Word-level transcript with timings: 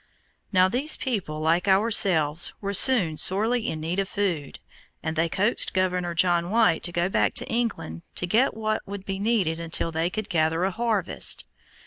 Now 0.51 0.67
these 0.67 0.97
people, 0.97 1.39
like 1.41 1.67
ourselves, 1.67 2.53
were 2.59 2.73
soon 2.73 3.17
sorely 3.17 3.67
in 3.69 3.79
need 3.79 3.99
of 3.99 4.09
food, 4.09 4.57
and 5.03 5.15
they 5.15 5.29
coaxed 5.29 5.75
Governor 5.75 6.15
John 6.15 6.49
White 6.49 6.81
to 6.85 6.91
go 6.91 7.07
back 7.07 7.35
to 7.35 7.45
England, 7.47 8.01
to 8.15 8.25
get 8.25 8.55
what 8.55 8.81
would 8.87 9.05
be 9.05 9.19
needed 9.19 9.59
until 9.59 9.91
they 9.91 10.09
could 10.09 10.27
gather 10.27 10.63
a 10.63 10.71
harvest. 10.71 11.45